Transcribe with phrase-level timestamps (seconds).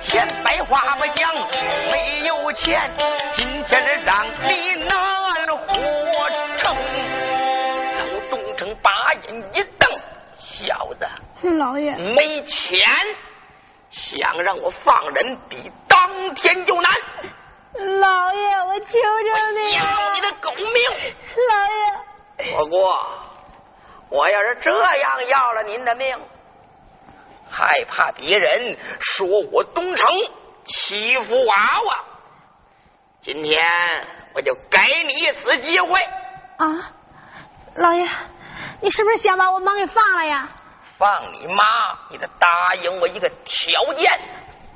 [0.00, 1.30] 钱白花不讲，
[1.90, 2.90] 没有钱
[3.34, 6.74] 今天是让你难活成。
[7.98, 10.00] 老东城把眼一瞪，
[10.38, 11.06] 小子，
[11.58, 12.80] 老爷没钱，
[13.90, 16.90] 想让我放人比当天就难。
[18.00, 18.98] 老爷，我求求
[19.54, 19.72] 你！
[19.74, 21.14] 要你的狗命！
[21.48, 23.06] 老爷，不过
[24.08, 26.18] 我要是这样要了您的命，
[27.50, 30.06] 害怕别人说我东城
[30.64, 32.04] 欺负娃娃。
[33.22, 33.60] 今天
[34.34, 36.00] 我就给你一次机会。
[36.58, 36.92] 啊，
[37.74, 38.08] 老爷，
[38.80, 40.48] 你是不是想把我妈给放了呀？
[40.98, 41.64] 放你妈！
[42.10, 44.20] 你得答应我一个条件。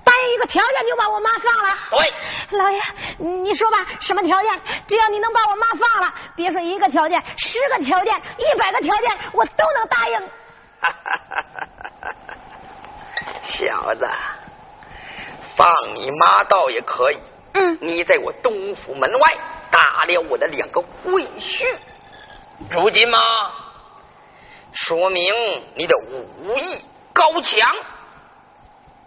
[0.02, 1.78] 答应一个条件就把我妈放了。
[1.90, 2.80] 对，老爷，
[3.18, 4.60] 你说吧，什么条件？
[4.86, 10.30] 只要你能把我妈放了，别说一个条件，十个条件，一百个条件，我都能答应。
[13.42, 14.08] 小子，
[15.56, 17.18] 放你妈倒也可以。
[17.52, 19.34] 嗯，你在我东府门外
[19.70, 21.76] 打了我的两个贵婿，
[22.70, 23.18] 如今嘛，
[24.72, 25.32] 说明
[25.76, 27.74] 你的武艺高强。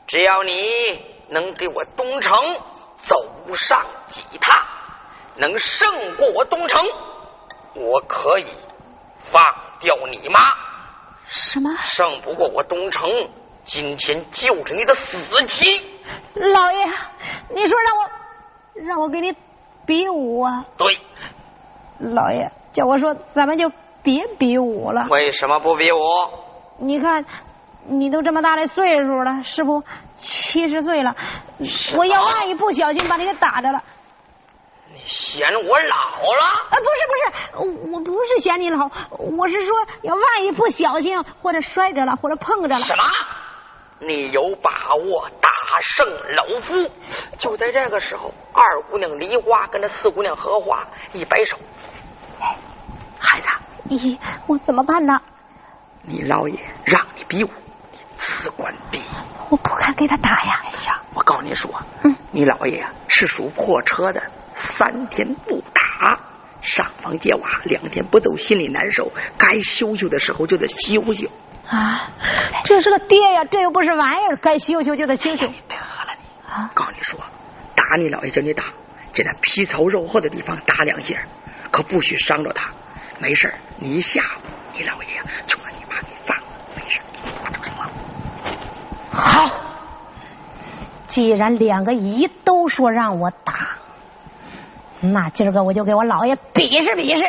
[0.08, 0.54] 只要你
[1.28, 2.34] 能给我东城
[3.06, 4.56] 走上几趟，
[5.36, 6.82] 能胜过我东城，
[7.74, 8.48] 我可以
[9.26, 9.44] 放
[9.82, 10.40] 掉你妈。
[11.28, 11.70] 什么？
[11.84, 13.30] 胜不过我东城，
[13.68, 15.18] 今天就是你的死
[15.48, 15.86] 期。
[16.36, 16.86] 老爷，
[17.54, 18.10] 你说让我
[18.86, 19.36] 让我给你
[19.86, 20.66] 比武啊？
[20.78, 20.98] 对。
[22.00, 25.06] 老爷叫我说，咱们就别比武了。
[25.10, 26.00] 为什么不比武？
[26.80, 27.24] 你看。
[27.90, 29.82] 你都这么大的岁数了，是不？
[30.18, 31.16] 七十岁了，
[31.96, 33.82] 我要万一不小心把你给打着了，
[34.92, 36.44] 你嫌我老了？
[36.70, 38.92] 啊，不是不是，我不是嫌你老，
[39.38, 42.80] 我是说要万一不小心或者摔着了或者碰着了。
[42.80, 43.04] 什么？
[44.00, 45.50] 你有把握打
[45.82, 46.90] 胜老夫？
[47.38, 51.58] 就在这个时候，二姑娘梨花跟着四姑娘荷花一摆手，
[53.20, 53.48] 孩子，
[53.90, 55.20] 咦，我怎么办呢？
[56.04, 57.50] 你老爷让你比武。
[58.20, 59.04] 此关闭，
[59.48, 60.62] 我不敢给他打呀！
[60.66, 61.70] 哎呀，我告诉你说，
[62.04, 64.20] 嗯，你老爷呀是属破车的，
[64.56, 66.20] 三天不打，
[66.64, 71.30] 上房揭瓦，两天不走心里难受，该休息的时候就得休休。
[71.70, 72.10] 啊，
[72.64, 75.46] 这是个爹呀，这又不是玩意儿，该修修就得休休。
[75.48, 77.20] 得了你，啊，告诉你说，
[77.76, 78.64] 打你老爷叫你打，
[79.12, 81.18] 就在皮糙肉厚的地方打两下，
[81.70, 82.70] 可不许伤着他。
[83.20, 86.44] 没事你一下午，你老爷呀就把你妈给放了，
[86.76, 87.02] 没事。
[89.12, 89.50] 好，
[91.08, 93.78] 既然两个姨都说让我打，
[95.02, 97.26] 那今儿个我就给我老爷比试比试。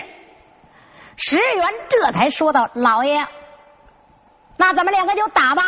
[1.17, 3.27] 石原这才说道：“老爷，
[4.59, 5.63] 那咱们两个就打吧。”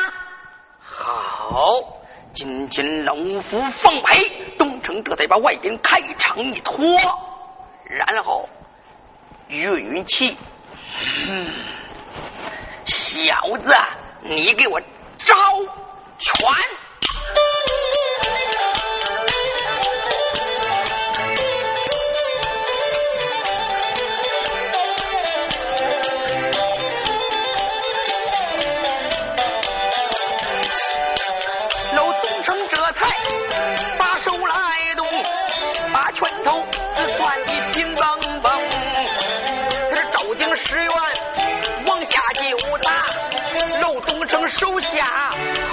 [0.83, 1.83] 好，
[2.35, 4.29] 今天老夫奉陪，
[4.59, 6.79] 东城这才把外边开场一拖，
[7.85, 8.49] 然后
[9.49, 10.37] 运运气，
[11.29, 11.51] 嗯，
[12.87, 13.75] 小子，
[14.23, 14.81] 你给我
[15.25, 15.37] 招！
[16.19, 16.39] 全。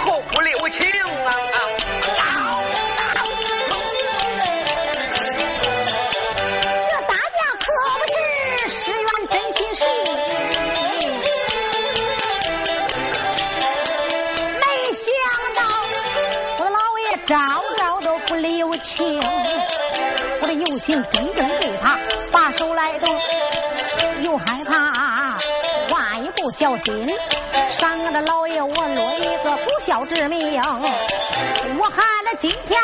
[0.05, 0.57] 厚不留。
[0.69, 0.85] 情
[1.25, 1.31] 啊！
[6.89, 7.65] 这大家可
[7.95, 8.15] 不是
[8.67, 9.79] 石原真心实，
[14.59, 15.07] 没想
[15.55, 15.59] 到
[16.59, 17.33] 我的老爷招
[17.77, 19.21] 招都不留情，
[20.41, 21.97] 我的友情真正对他
[22.29, 23.17] 把手来动，
[26.47, 27.13] 不小心
[27.69, 29.67] 伤了老爷我落一个不。
[29.81, 30.61] 孝之名，
[31.77, 32.79] 我喊了今天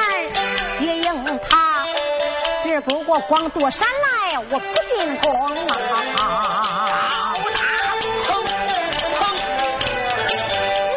[0.80, 1.86] 接应他。
[2.62, 5.32] 只不过光躲闪来，我不进宫
[6.18, 7.34] 啊！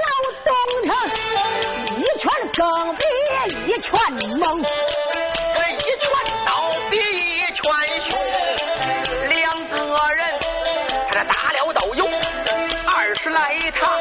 [0.02, 0.10] 老
[0.44, 0.50] 东
[0.84, 0.90] 城
[1.96, 2.64] 一拳更
[2.96, 3.02] 比
[3.70, 3.90] 一拳
[4.38, 4.44] 猛。
[13.30, 14.00] 来一趟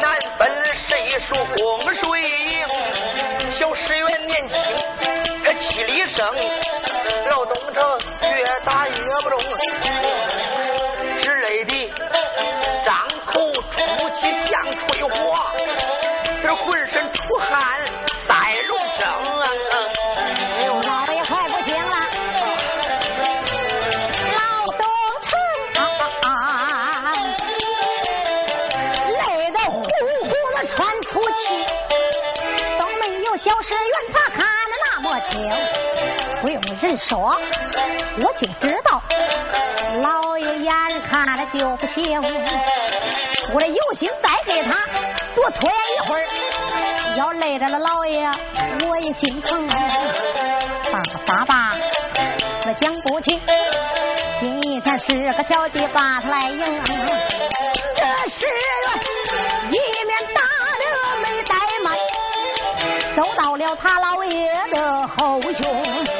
[0.00, 4.58] 南奔谁输拱谁赢小石元年轻
[5.44, 6.26] 他气力盛
[7.28, 9.38] 老东城越打越不中。
[11.20, 11.90] 之类的
[36.80, 37.36] 人说，
[38.18, 39.02] 我就知道，
[40.00, 40.72] 老爷眼
[41.10, 42.20] 看了就不行。
[43.52, 44.76] 我这有心再给他。
[45.34, 46.24] 多拖延一会儿，
[47.16, 48.30] 要累着了老爷
[48.86, 49.66] 我也心疼。
[49.66, 51.76] 爸爸爸，
[52.66, 53.40] 我讲不清，
[54.40, 56.28] 今天是个小姐把他。
[56.28, 58.46] 来迎，这是
[59.70, 60.40] 一面打
[60.78, 60.84] 的
[61.22, 61.96] 没怠慢，
[63.16, 63.98] 走到了他。
[63.98, 66.17] 老爷的后胸。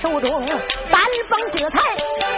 [0.00, 2.37] 手中单方折财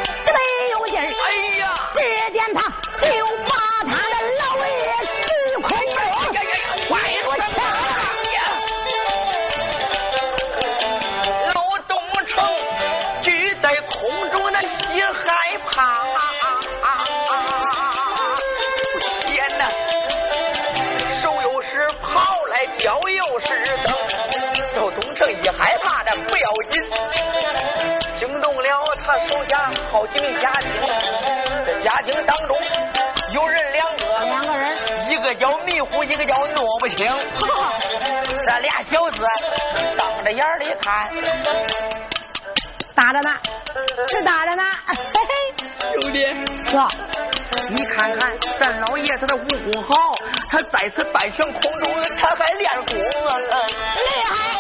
[29.91, 30.69] 好几名家丁，
[31.67, 32.57] 这家丁当中
[33.33, 34.77] 有人两个，两个人，
[35.11, 37.07] 一个叫迷糊，一个叫弄不清。
[38.47, 39.27] 这俩小子
[39.97, 41.11] 瞪着眼里看，
[42.95, 43.31] 打着呢，
[44.09, 44.63] 是打着呢。
[44.87, 44.95] 嘿
[45.29, 45.33] 嘿，
[46.01, 46.25] 兄弟，
[46.71, 46.87] 哥，
[47.69, 50.15] 你看看咱老爷子的武功好，
[50.51, 54.60] 他在此半悬空中，他还练功啊，厉害！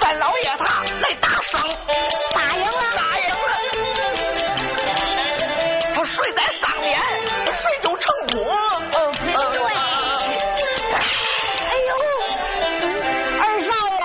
[0.00, 1.62] 咱老爷他来打赏，
[2.32, 3.34] 打赢了，打赢了。
[5.94, 7.00] 他睡在上面，
[7.52, 8.46] 睡就成功。
[8.46, 9.12] 哦，
[9.52, 9.60] 对。
[11.66, 11.90] 哎呦，
[13.40, 14.00] 二少爷，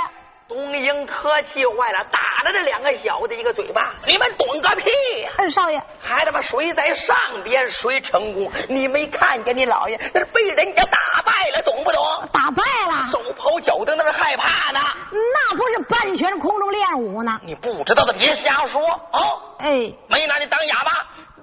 [0.47, 3.93] 东英可气坏了，打了这两个小子一个嘴巴。
[4.05, 4.89] 你们懂个屁！
[5.37, 8.51] 二少爷，还他妈谁在上边，谁成功？
[8.67, 12.01] 你没看见你老爷那是被人家打败了，懂不懂？
[12.31, 14.79] 打败了，手跑脚蹬，那是害怕呢。
[15.11, 17.39] 那不是半悬空中练武呢？
[17.43, 19.19] 你不知道的别瞎说啊！
[19.59, 20.91] 哎，没拿你当哑巴。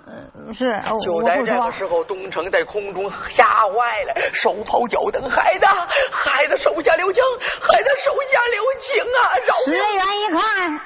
[0.07, 0.81] 嗯，是。
[1.01, 5.67] 就在这个时候，东城在空中吓坏了，手跑脚蹬，孩子，
[6.11, 7.23] 孩子手下留情，
[7.61, 9.19] 孩子手下留情啊！
[9.47, 10.81] 饶石原一看，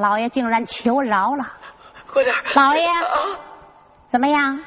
[0.00, 1.46] 老爷竟然求饶了。
[2.12, 2.88] 快点，老爷，
[4.10, 4.60] 怎么样？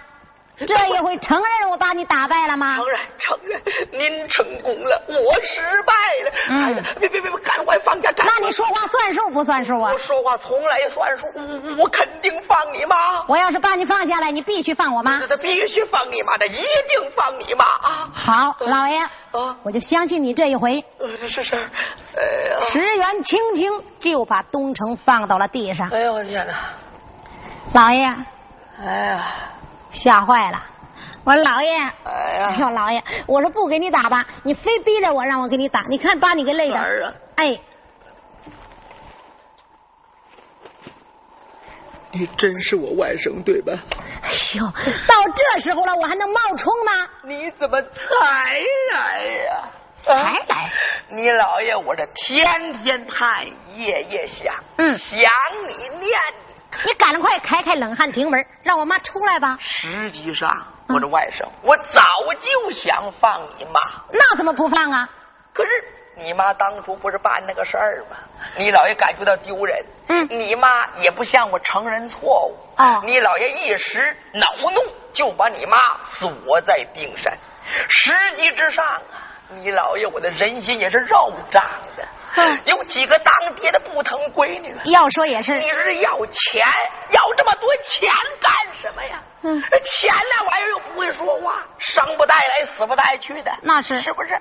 [0.55, 2.77] 这一回承认我把你打败了吗？
[2.77, 5.93] 承认，承认，您成功了，我失败
[6.23, 6.31] 了。
[6.49, 8.13] 嗯，别别别，赶快放下！
[8.15, 9.91] 那你说话算数不算数啊？
[9.91, 13.25] 我说话从来算数，我我肯定放你妈。
[13.27, 15.25] 我要是把你放下来，你必须放我妈。
[15.25, 18.09] 这必须放你妈，这一定放你妈啊！
[18.13, 20.83] 好，老爷，啊我就相信你这一回。
[20.99, 21.55] 呃是是。
[21.55, 22.63] 哎呀！
[22.69, 25.89] 石原轻轻就把东城放到了地上。
[25.89, 26.53] 哎呦我的天哪！
[27.73, 28.05] 老爷，
[28.79, 29.25] 哎呀！
[29.93, 30.61] 吓坏了！
[31.23, 31.71] 我说老爷，
[32.03, 37.15] 哎呀，说老爷，我说不给你打吧，你非逼着我让我给你打，你看把你给累的。
[37.35, 37.57] 哎，
[42.11, 43.71] 你真是我外甥对吧？
[44.21, 47.07] 哎呦，到这时候了，我还能冒充吗？
[47.23, 47.89] 你怎么才
[48.91, 49.63] 来呀？
[50.03, 50.71] 才来？
[51.09, 53.45] 你老爷我这天天盼，
[53.75, 55.19] 夜夜想，嗯，想
[55.69, 56.11] 你念。
[56.85, 59.57] 你赶快开开冷汗亭门，让我妈出来吧。
[59.59, 60.49] 实际上，
[60.87, 62.01] 我这外甥，我早
[62.39, 63.79] 就想放你妈。
[64.11, 65.09] 那怎么不放啊？
[65.53, 65.69] 可是
[66.15, 68.17] 你妈当初不是办那个事儿吗？
[68.57, 69.85] 你姥爷感觉到丢人。
[70.07, 70.27] 嗯。
[70.29, 72.57] 你妈也不向我承认错误。
[72.77, 73.01] 哦。
[73.05, 75.77] 你姥爷一时恼怒，就把你妈
[76.11, 77.37] 锁在冰山。
[77.89, 79.01] 实际之上啊，
[79.61, 81.63] 你老爷我的人心也是肉长
[81.97, 82.07] 的。
[82.65, 84.75] 有几个当爹的不疼闺女？
[84.85, 85.53] 要说也是。
[85.59, 86.63] 你说这要钱，
[87.11, 88.09] 要这么多钱
[88.41, 89.21] 干什么呀？
[89.43, 93.51] 嗯，钱那玩意儿又不会说话，生不带来，死不带去的。
[93.61, 94.35] 那是是不是？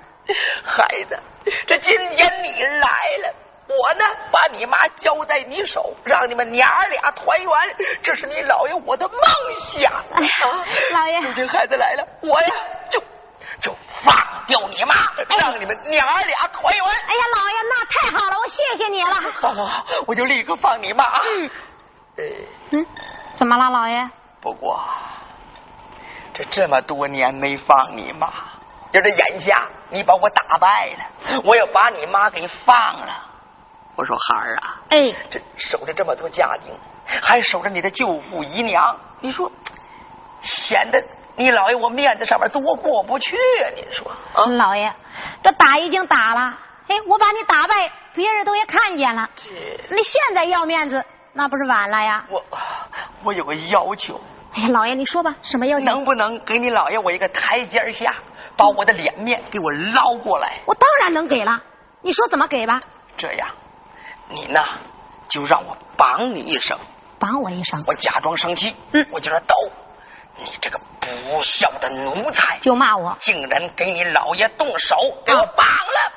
[0.65, 1.19] 孩子，
[1.67, 2.87] 这今天你来
[3.23, 3.33] 了，
[3.67, 7.51] 我呢把你妈交在你手，让你们娘儿俩团圆，
[8.01, 9.19] 这是你老爷我的梦
[9.71, 9.93] 想。
[10.15, 12.49] 哎呀，老爷，如今孩子来了，我呀
[12.89, 12.99] 就。
[13.61, 14.95] 就放掉你妈，
[15.39, 16.83] 让你们娘儿俩团圆。
[16.85, 19.15] 哎呀，老爷，那太好了，我谢谢你了。
[19.39, 21.05] 好好好，我就立刻放你妈。
[22.71, 22.85] 嗯，
[23.37, 24.09] 怎么了，老爷？
[24.41, 24.83] 不过
[26.33, 28.27] 这这么多年没放你妈，
[28.91, 33.29] 要这眼下你把我打败了，我要把你妈给放了。
[33.95, 36.73] 我说孩儿啊，哎，这守着这么多家丁，
[37.21, 39.51] 还守着你的舅父姨娘，你说
[40.41, 41.03] 显得。
[41.35, 43.69] 你老爷，我面子上面多过不去啊！
[43.75, 44.11] 您说，
[44.55, 44.93] 老爷，
[45.41, 49.27] 这打已经打了，哎，我把你打败，别人都也看见了。
[49.89, 52.23] 你现在要面子，那不是晚了呀？
[52.29, 52.43] 我
[53.23, 54.21] 我有个要求。
[54.53, 55.85] 哎呀，老爷，你说吧，什么要求？
[55.85, 58.13] 能不能给你老爷我一个台阶下，
[58.55, 60.59] 把我的脸面给我捞过来？
[60.65, 61.59] 我当然能给了，
[62.01, 62.79] 你说怎么给吧？
[63.17, 63.47] 这样，
[64.29, 64.63] 你呢，
[65.29, 66.77] 就让我绑你一声，
[67.17, 69.55] 绑我一声，我假装生气，嗯，我就说抖。
[70.37, 76.13] 你这个不孝的奴才，就骂我，竟然给你老爷动手，给我绑了，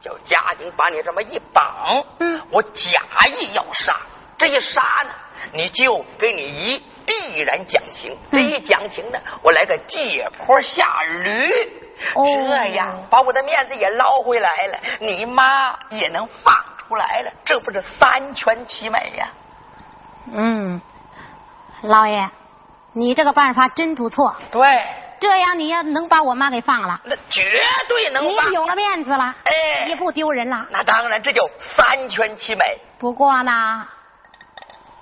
[0.00, 3.94] 叫家丁把你这么一绑，嗯，我假意要杀，
[4.38, 5.10] 这一杀呢，
[5.52, 11.52] 你就给你一必然讲情，这一讲情呢，我来个借坡下驴，
[12.14, 16.54] 这样把我的面子也捞回来了，你妈也能放
[16.88, 19.28] 出来了，这不是三全其美呀？
[20.32, 20.80] 嗯，
[21.82, 22.30] 老爷。
[22.92, 24.82] 你这个办法真不错，对，
[25.20, 27.44] 这样你要能把我妈给放了，那绝
[27.88, 28.24] 对能。
[28.24, 30.66] 你有了面子了，哎，也不丢人了。
[30.70, 32.80] 那当然，这就三全其美。
[32.98, 33.86] 不过呢，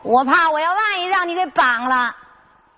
[0.02, 2.14] 我怕我要万一让你给绑了，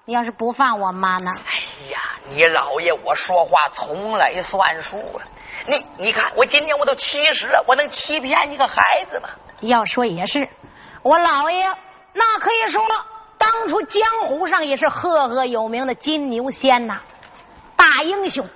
[0.04, 1.32] 你要是不放我妈呢？
[1.34, 5.26] 哎呀，你老爷我说话从来算数啊！
[5.66, 9.28] 你你看，我今年我都七十了，我能欺骗一个孩子吗？
[9.62, 10.48] 要说也是，
[11.02, 11.66] 我老爷
[12.12, 12.80] 那可以说。
[13.40, 17.00] 当初江湖上也是赫赫有名的金牛仙呐，
[17.75, 18.47] 大英雄，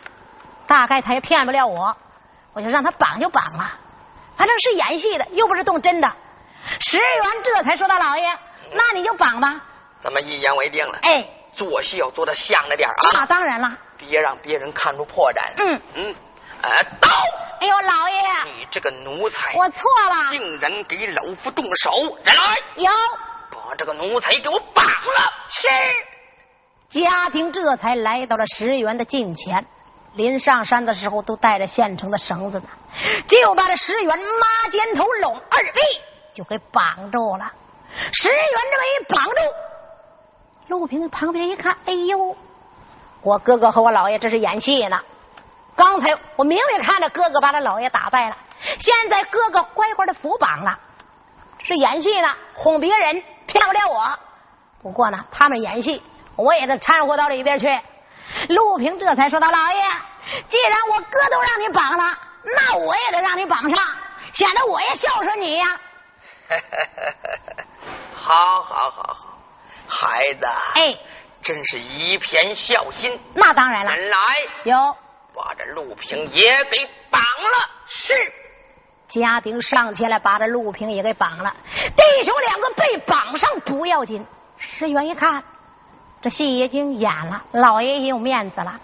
[0.66, 1.96] 大概他也骗不了我，
[2.52, 3.72] 我就让他绑就绑了，
[4.36, 6.12] 反正是演戏的，又不是动真的。
[6.80, 8.30] 石原这才说道：“老爷，
[8.72, 9.58] 那你就绑吧。”
[10.02, 10.98] 咱们一言为定了。
[11.02, 13.08] 哎，做戏要做的像着点啊。
[13.14, 15.52] 那当然了，别让别人看出破绽。
[15.56, 16.14] 嗯嗯，
[16.60, 17.08] 呃，刀。
[17.60, 22.58] 哎呦，老爷，你这个奴才，我错了，竟然给老夫动手，人来。
[22.76, 22.90] 有。
[23.66, 25.32] 把这个奴才给我绑了！
[25.48, 25.68] 是。
[26.90, 29.66] 家丁这才来到了石原的近前，
[30.14, 32.66] 临上山的时候都带着现成的绳子呢，
[33.26, 35.80] 就把这石原妈肩头拢二臂
[36.34, 37.50] 就给绑住了。
[38.12, 38.38] 石原
[38.70, 39.34] 这么一绑住，
[40.68, 42.36] 陆平旁边一看，哎呦，
[43.22, 45.00] 我哥哥和我老爷这是演戏呢。
[45.74, 48.36] 刚才我明明看着哥哥把他老爷打败了，
[48.78, 50.78] 现在哥哥乖乖的服绑了，
[51.64, 53.22] 是演戏呢，哄别人。
[53.54, 54.18] 骗不了我，
[54.82, 56.02] 不过呢，他们演戏，
[56.34, 57.68] 我也得掺和到里边去。
[58.48, 59.80] 陆平这才说道：“老爷，
[60.48, 63.86] 既然我哥都让你绑了，那我也得让你绑上，
[64.32, 65.80] 显得我也孝顺你呀。
[68.16, 69.38] ”好好好好，
[69.86, 70.98] 孩子，哎，
[71.40, 73.20] 真是一片孝心。
[73.34, 74.16] 那当然了，来，
[74.64, 74.96] 有
[75.32, 77.70] 把这陆平也给绑了。
[77.86, 78.32] 是。
[79.08, 81.54] 家丁上前来，把这陆平也给绑了。
[81.96, 84.26] 弟兄两个被绑上不要紧，
[84.58, 85.44] 石原一看，
[86.20, 88.80] 这戏已经演了，老爷也有面子了。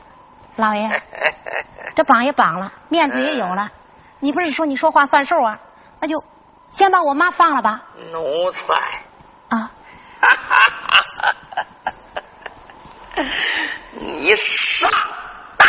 [0.56, 1.02] 老爷，
[1.96, 3.70] 这绑也绑了，面子也有了。
[4.18, 5.58] 你不是说你说话算数啊？
[6.00, 6.22] 那就
[6.70, 7.82] 先把我妈放了吧。
[8.12, 8.60] 奴才
[9.48, 9.70] 啊！
[13.92, 14.90] 你上
[15.56, 15.68] 当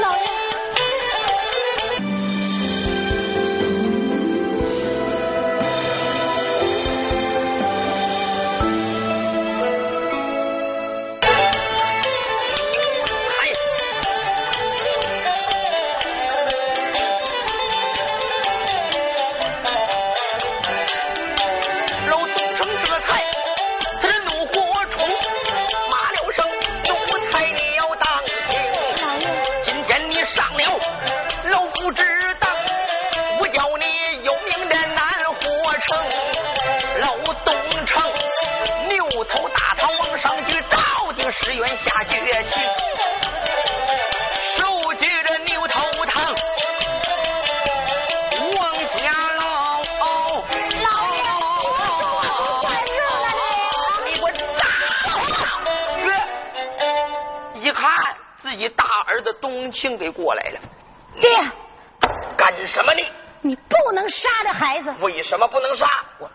[0.00, 0.14] 了。
[41.36, 42.62] 石原下绝情，
[44.98, 46.34] 举着牛头堂。
[58.76, 60.58] 大儿子董庆给过来了，
[61.20, 61.28] 爹，
[62.36, 63.02] 干什么呢？
[63.42, 64.94] 你不能杀这孩子。
[65.00, 65.86] 为什么不能杀？
[66.18, 66.30] 我，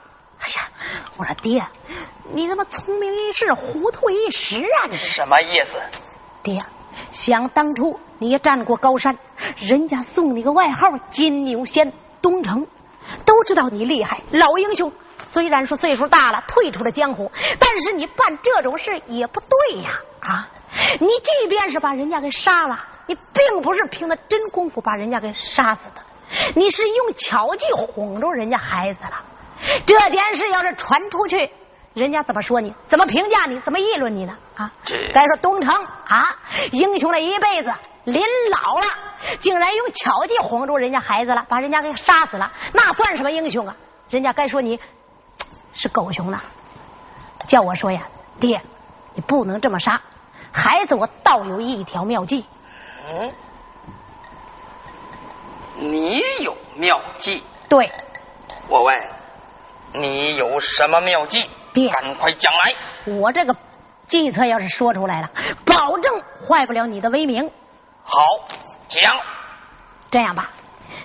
[1.19, 1.61] 我说爹，
[2.33, 4.87] 你怎么聪明一世，糊涂一时啊？
[4.89, 5.77] 你什么意思？
[6.41, 6.57] 爹，
[7.11, 9.17] 想当初你也站过高山，
[9.57, 12.65] 人家送你个外号金牛仙东城，
[13.25, 14.89] 都知道你厉害，老英雄。
[15.25, 20.47] 虽然说岁数大了，退出了江湖，但是你办这种事也不对呀，啊！
[21.01, 26.01] 你即便是把人家给杀了，你并不是凭着真功夫把人家给杀死的，
[26.55, 29.21] 你是用巧计哄着人家孩子了。
[29.85, 31.49] 这件事要是传出去，
[31.93, 32.73] 人家怎么说你？
[32.87, 33.59] 怎么评价你？
[33.59, 34.37] 怎么议论你呢？
[34.55, 34.71] 啊！
[35.13, 35.73] 再说东城
[36.07, 36.37] 啊，
[36.71, 37.73] 英雄了一辈子，
[38.05, 38.85] 临老了
[39.39, 43.75] 竟然用巧计哄住人家孩子了，把人家给杀死了，那算什么英雄啊？
[44.09, 44.79] 人家该说你
[45.73, 46.39] 是狗熊呢。
[47.47, 48.03] 叫我说呀，
[48.39, 48.61] 爹，
[49.13, 50.01] 你不能这么杀。
[50.51, 52.45] 孩子，我倒有一条妙计。
[53.11, 53.31] 嗯，
[55.77, 57.43] 你有妙计？
[57.67, 57.91] 对。
[58.67, 59.09] 我问，
[59.93, 61.49] 你有什么妙计？
[61.73, 63.13] 爹，赶快讲来。
[63.15, 63.55] 我这个
[64.07, 65.29] 计策要是说出来了，
[65.65, 67.49] 保证坏不了你的威名。
[68.03, 68.21] 好，
[68.87, 69.15] 讲。
[70.11, 70.49] 这样吧，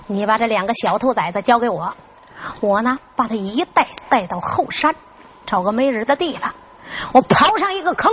[0.07, 1.95] 你把这两个小兔崽子交给我，
[2.61, 4.95] 我呢把他一带带到后山，
[5.47, 6.55] 找个没人的地方，
[7.13, 8.13] 我刨上一个坑。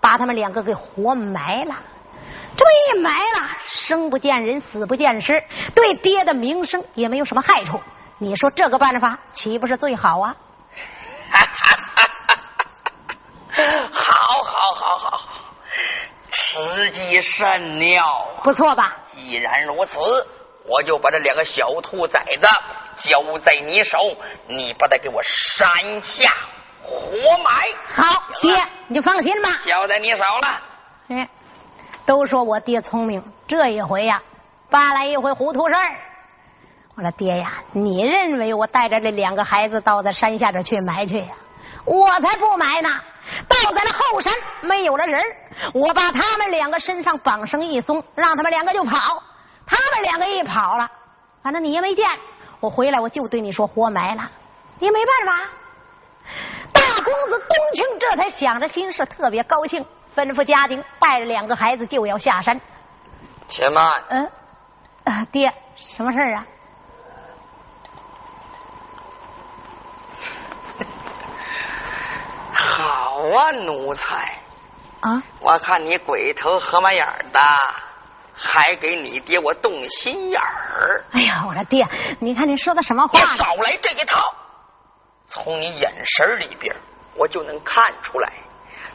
[0.00, 1.74] 把他们两个给活埋了，
[2.56, 5.42] 这么一埋了，生不见人，死不见尸，
[5.74, 7.80] 对爹的名声也没有什么害处。
[8.18, 10.36] 你说这个办法岂不是最好啊？
[13.92, 15.20] 好好好好，
[16.30, 18.96] 时机甚妙，不错吧？
[19.12, 19.98] 既然如此，
[20.64, 22.46] 我就把这两个小兔崽子
[22.98, 23.98] 交在你手，
[24.48, 26.30] 你把它给我山下。
[26.82, 30.62] 活埋好，爹，你就放心吧，交在你手了。
[31.08, 31.28] 哎，
[32.06, 34.22] 都说我爹聪明，这一回呀，
[34.70, 36.07] 办来一回糊涂事儿。
[36.98, 41.28] 我说爹呀，你认为我带着这两个孩子到在山下边去埋去呀？
[41.84, 42.90] 我才不埋呢！
[43.46, 44.32] 到在了后山
[44.62, 45.22] 没有了人，
[45.74, 49.22] 我把他们两个身上绑绳一松，让他们两个就跑。
[49.64, 50.90] 他们两个一跑了，
[51.40, 52.04] 反正你也没见。
[52.58, 54.28] 我回来我就对你说活埋了，
[54.80, 55.44] 你没办法。
[56.72, 62.60] 大公子冬青这才想着心事，特别高兴，吩咐家丁带着两个孩子就要下山。
[63.46, 64.30] 且慢，嗯，
[65.04, 66.46] 啊，爹，什么事儿啊？
[72.60, 74.34] 好啊，奴才
[75.00, 75.22] 啊！
[75.40, 77.40] 我看你鬼头河马眼的，
[78.34, 81.04] 还给你爹我动心眼儿。
[81.12, 81.86] 哎呀，我说爹，
[82.18, 83.18] 你看你说的什么话？
[83.36, 84.34] 少来这一套。
[85.28, 86.74] 从你眼神里边，
[87.14, 88.32] 我就能看出来，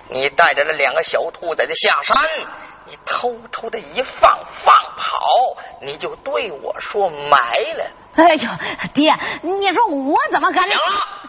[0.10, 2.22] 你带着那两个小兔崽子下山，
[2.86, 7.92] 你偷偷的一放放跑，你就对我说埋了。
[8.16, 8.50] 哎呦，
[8.94, 10.68] 爹，你说我怎么敢？
[10.68, 11.23] 行了，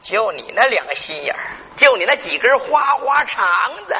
[0.00, 3.46] 就你那两个心眼儿，就你那几根花花肠
[3.86, 3.94] 子，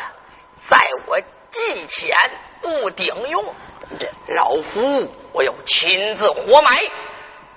[0.69, 1.21] 在我
[1.53, 2.17] 近前
[2.63, 3.55] 不顶用。
[3.99, 6.81] 这老夫我要亲自活埋。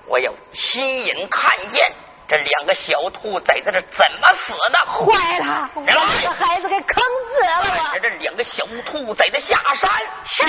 [0.06, 1.90] 我要亲眼看见
[2.28, 4.78] 这两个小兔崽子是怎么死的！
[4.92, 7.02] 坏了，把孩子给坑
[7.32, 7.90] 死了！
[7.90, 9.90] 带着这两个小兔崽子下山。
[10.26, 10.44] 是。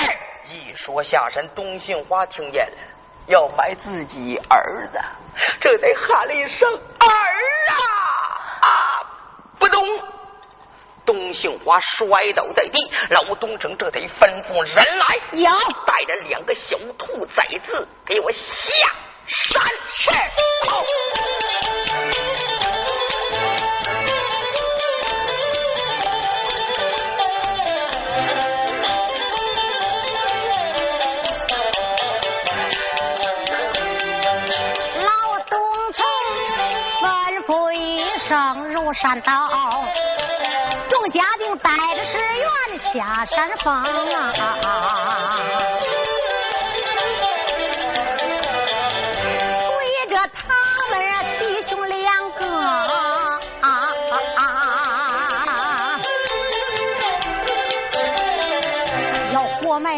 [0.48, 2.72] 一说下山，东杏花听见了，
[3.26, 5.00] 要埋自己儿子，
[5.60, 7.74] 这得喊了一声“儿啊
[8.60, 8.68] 啊！”
[9.58, 9.82] 不懂。
[11.04, 15.50] 东杏花摔倒在地，老东城这才吩咐人来，有
[15.86, 18.38] 带着两个小兔崽子给我下。
[19.28, 20.10] 山 势
[38.86, 39.84] 声入山道，
[40.88, 45.40] 众家丁带着石员下山峰啊。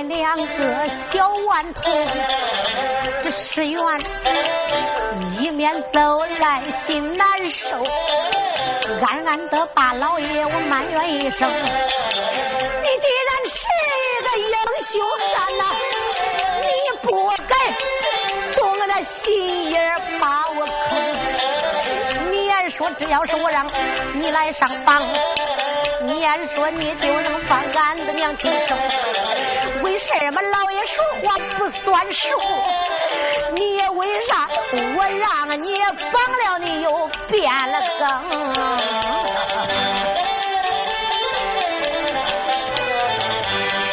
[0.02, 1.82] 两个小顽童，
[3.22, 3.82] 这石原
[5.40, 7.82] 一面走来心难受，
[9.02, 13.58] 暗暗的把老爷我埋怨一声：你既然是
[14.00, 14.54] 一个英
[14.90, 14.92] 雄
[15.34, 15.62] 汉呐，
[16.60, 16.66] 你
[17.02, 17.08] 不
[17.46, 17.54] 该
[18.56, 19.78] 动我那心眼
[20.18, 22.32] 把我坑。
[22.32, 23.66] 你言说只要是我让
[24.14, 25.02] 你来上榜，
[26.02, 28.76] 你言说你就能放俺的娘亲生。
[29.88, 32.28] 为什么老爷说话不算数？
[33.54, 34.46] 你也为啥
[34.94, 35.80] 我让你
[36.12, 38.04] 绑了，你又变了更？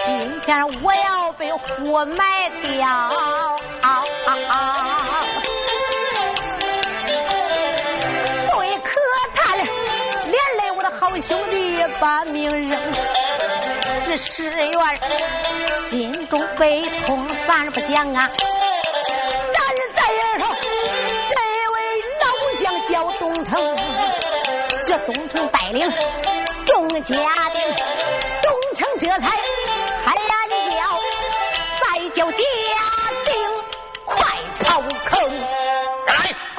[0.05, 3.55] 今天我要被活埋掉，
[8.51, 8.89] 最可
[9.33, 9.57] 叹，
[10.25, 12.77] 连累我的好兄弟把命扔，
[14.07, 14.71] 这石元
[15.89, 18.29] 心中悲痛，咱不讲啊。
[19.51, 19.59] 咱
[19.95, 20.47] 在耳中，
[21.29, 21.35] 这
[21.73, 21.75] 位
[22.21, 22.25] 老
[22.61, 23.75] 将叫东城
[24.85, 25.91] 这东城带领
[26.67, 27.15] 众家
[27.51, 27.61] 丁，
[28.43, 29.27] 东城这才
[30.05, 30.77] 喊俺叫，
[31.81, 32.37] 再叫家
[33.25, 33.33] 丁
[34.05, 34.23] 快
[34.63, 35.41] 刨坑。
[36.05, 36.13] 来，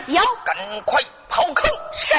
[0.08, 1.70] 要赶快刨坑。
[1.94, 2.14] 是，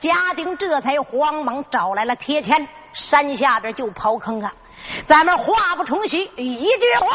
[0.00, 4.52] 家丁这才慌忙找来了铁钳，山下边就刨坑啊。
[5.06, 7.06] 咱们话不重虚，一句话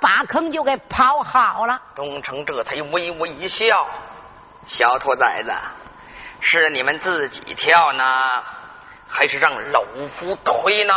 [0.00, 1.80] 把坑就给刨好了。
[1.94, 3.86] 东城这才微微一笑，
[4.66, 5.52] 小兔崽子。
[6.40, 8.04] 是你们自己跳呢，
[9.08, 10.92] 还是让老夫推呢？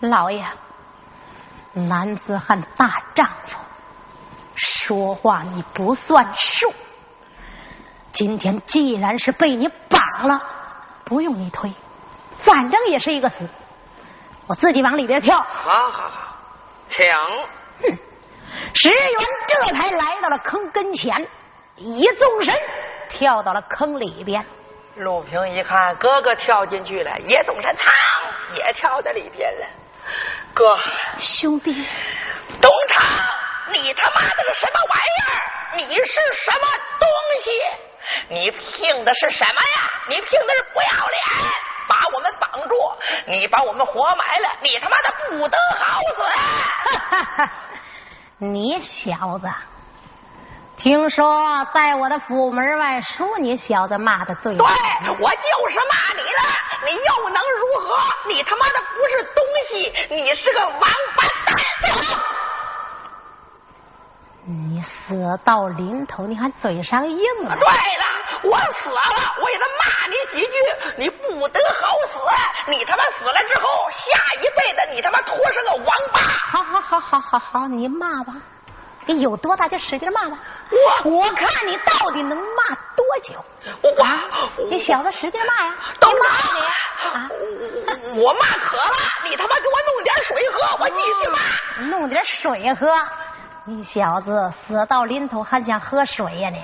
[0.00, 0.44] 老爷，
[1.72, 3.58] 男子汉大丈夫，
[4.54, 6.74] 说话你不算数。
[8.12, 10.42] 今天既然是被你绑了，
[11.04, 11.72] 不用你推，
[12.46, 13.46] 反正也是一个死，
[14.46, 15.36] 我自己往里边跳。
[15.36, 16.36] 好好好，
[16.88, 17.12] 请。
[17.82, 17.98] 哼，
[18.72, 21.28] 石原这才来到了坑跟前，
[21.74, 22.54] 一纵身。
[23.08, 24.44] 跳到了坑里边，
[24.96, 27.88] 陆平一看哥哥跳进去了，也纵身噌
[28.56, 29.66] 也跳在里边了。
[30.54, 30.78] 哥，
[31.18, 31.72] 兄弟，
[32.60, 33.04] 东厂，
[33.72, 35.86] 你他妈的是什么玩意儿？
[35.88, 36.66] 你是什么
[36.98, 37.08] 东
[37.42, 37.50] 西？
[38.28, 39.90] 你凭的是什么呀？
[40.08, 41.22] 你凭的是不要脸，
[41.88, 42.74] 把我们绑住，
[43.26, 47.50] 你把我们活埋了，你他妈的不得好死！
[48.46, 49.48] 你小子。
[50.78, 56.42] 听说在我的府门外说你小子骂的最对，我就是骂你了，
[56.84, 57.96] 你又能如何？
[58.28, 60.86] 你他妈的不是东西，你是个王八
[61.46, 61.56] 蛋！
[64.48, 67.56] 你死到临头，你还嘴上硬了？
[67.56, 68.04] 对了，
[68.44, 69.00] 我死了，
[69.42, 70.52] 我也得骂你几句，
[70.98, 72.70] 你不得好死！
[72.70, 76.20] 你他妈死了之后，下一辈子你他妈托是个王八！
[76.20, 78.34] 好好好好好好，你骂吧。
[79.08, 80.38] 你有多大就使劲骂吧，
[81.04, 83.44] 我我看你到底能骂多久？
[83.82, 85.74] 我我你小子使劲骂呀！
[85.98, 86.14] 都骂
[86.54, 86.60] 你
[87.16, 87.28] 啊！
[88.14, 91.86] 我骂渴了，你他妈给我弄点水喝，我继续骂。
[91.86, 92.86] 弄点水喝，
[93.68, 96.60] 你小子死到临头还想喝水呀你？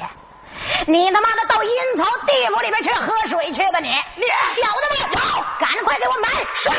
[0.86, 3.88] 你他妈的到阴曹地府里边去喝水去吧你！
[3.88, 4.22] 你
[4.54, 5.10] 小子们，
[5.58, 6.72] 赶快给我埋水！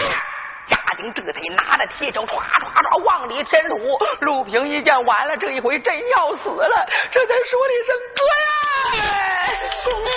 [0.65, 3.75] 家丁这才拿着铁锹唰唰唰往里填土。
[4.21, 9.51] 陆平一见完了，这一回真要死了，这才说了一声：“哥呀，
[9.83, 10.09] 兄弟。”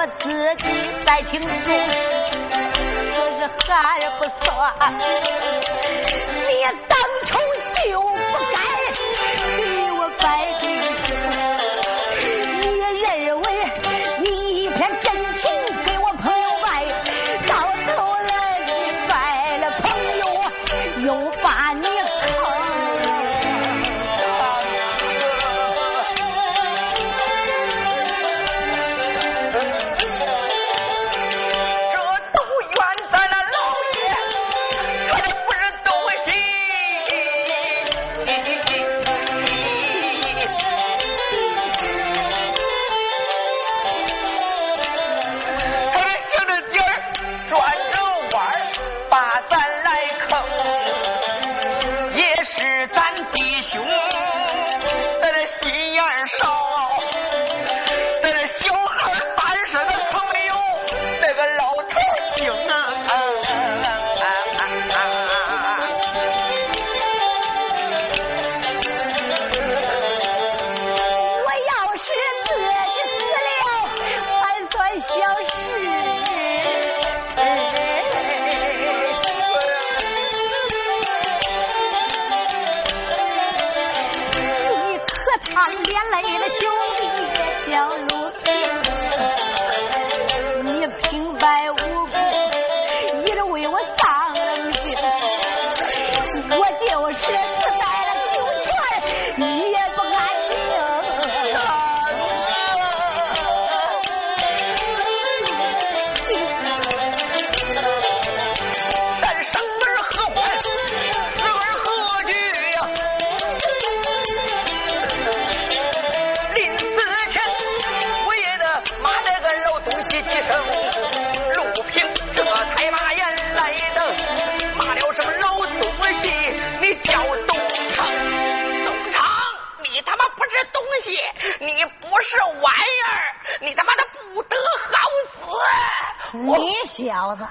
[0.00, 0.32] 我自己
[1.04, 4.48] 在清中，可是还不算，
[4.96, 7.28] 你当初
[7.84, 8.08] 就不
[8.50, 8.56] 该
[9.58, 9.60] 给
[9.92, 10.24] 我拜
[10.58, 10.79] 金。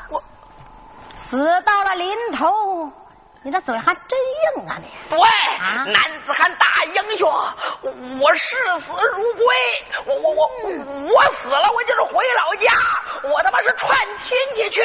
[0.09, 0.23] 我
[1.15, 2.91] 死到了临头，
[3.43, 4.19] 你这嘴还真
[4.57, 4.87] 硬啊你！
[5.09, 7.31] 对，啊男子汉大英雄，
[8.19, 9.45] 我视死如归。
[10.05, 12.73] 我我我我死了，我就是回老家，
[13.29, 14.81] 我他妈是串亲戚去。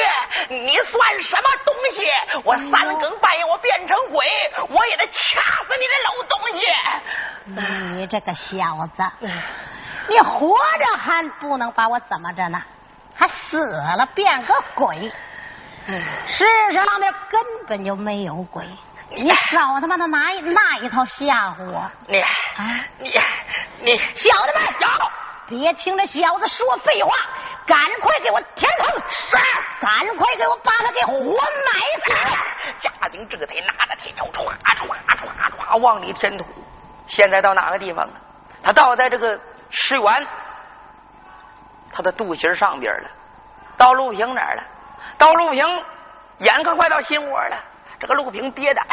[0.49, 2.09] 你算什么东西？
[2.43, 4.25] 我三更半夜我变成鬼，
[4.69, 6.59] 我也得掐死你这老东西。
[7.97, 9.03] 你这个小子，
[10.07, 12.61] 你活着还不能把我怎么着呢？
[13.15, 15.11] 还死了变个鬼？
[16.27, 18.65] 世上面根本就没有鬼，
[19.09, 21.91] 你少他妈的拿那一套吓唬我！
[22.07, 22.29] 你啊
[22.97, 23.09] 你
[23.81, 24.87] 你，小子们，走
[25.47, 27.11] 别听这小子说废话，
[27.67, 29.01] 赶快给我填坑！
[29.09, 29.37] 是，
[29.79, 32.79] 赶快给我把他给活埋死！
[32.79, 36.43] 家丁这个才拿着铁锹歘歘歘歘往里填土。
[37.05, 38.13] 现在到哪个地方了？
[38.63, 40.27] 他倒在这个石原，
[41.95, 43.09] 他的肚脐上边了。
[43.77, 44.63] 到陆平那儿了，
[45.17, 45.65] 到陆平，
[46.39, 47.57] 眼看快到心窝了。
[47.99, 48.87] 这个陆平憋的嗷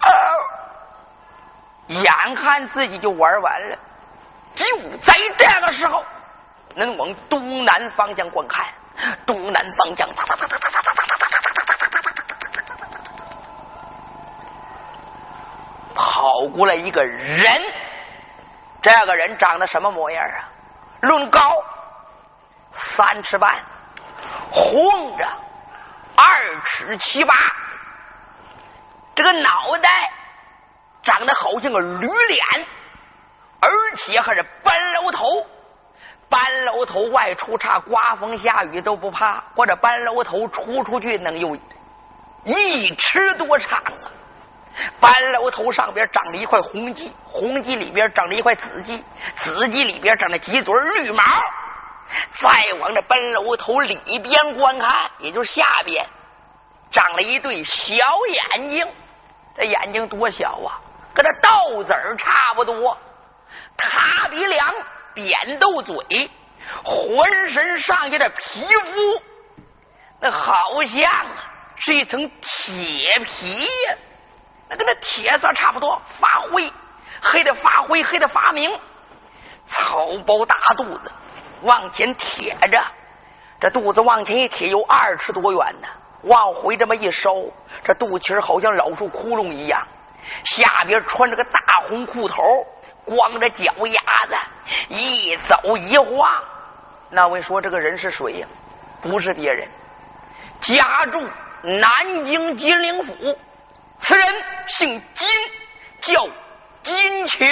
[0.00, 0.10] 嗷，
[1.88, 3.76] 眼看自己就玩完了。
[4.54, 4.64] 就
[4.98, 6.02] 在这个时候，
[6.74, 8.66] 能往东南方向观看，
[9.26, 12.08] 东南方向，哒哒哒哒哒哒哒哒哒哒
[15.94, 17.46] 跑过来一个人，
[18.80, 20.48] 这个人长得什么模样啊？
[21.00, 21.40] 论高
[22.72, 23.62] 三尺半，
[24.50, 25.26] 红着
[26.16, 27.34] 二尺七八，
[29.14, 30.12] 这个脑袋
[31.02, 32.66] 长得好像个驴脸，
[33.60, 35.24] 而且还是半楼头。
[36.28, 39.42] 半楼头外出差，刮风下雨都不怕。
[39.56, 41.56] 或者半楼头出出去能有
[42.44, 44.06] 一尺多长啊！
[45.00, 49.04] 半楼头上边长着一块红鸡，红鸡里边长着一块紫鸡，
[49.36, 51.22] 紫鸡里边长着几撮绿毛。
[52.40, 56.06] 再往这半楼头里边观看，也就是下边，
[56.90, 57.94] 长了一对小
[58.54, 58.86] 眼睛。
[59.56, 60.80] 这眼睛多小啊，
[61.12, 62.96] 跟这豆子儿差不多。
[63.76, 64.74] 塌鼻梁，
[65.14, 66.30] 扁豆嘴，
[66.84, 69.22] 浑身上下的皮肤，
[70.20, 71.44] 那好像啊
[71.76, 73.96] 是一层铁皮呀、
[74.70, 76.72] 那跟那铁色差不多，发灰，
[77.20, 78.72] 黑的发灰，黑的发明。
[79.66, 81.12] 草包大肚子
[81.62, 82.82] 往前贴着，
[83.60, 85.88] 这肚子往前一贴有二尺多远呢。
[86.22, 87.52] 往回这么一收，
[87.82, 89.86] 这肚脐儿好像老鼠窟窿一样，
[90.44, 92.42] 下边穿着个大红裤头，
[93.04, 94.36] 光着脚丫子，
[94.88, 96.30] 一走一晃，
[97.08, 98.46] 那位说这个人是谁呀？
[99.00, 99.66] 不是别人，
[100.60, 101.26] 家住
[101.62, 103.38] 南京金陵府，
[104.00, 105.28] 此人姓金，
[106.00, 106.28] 叫
[106.82, 107.46] 金球。